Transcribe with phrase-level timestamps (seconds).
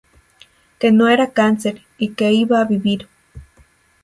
[0.79, 3.07] Que no era cáncer y que iba a vivir.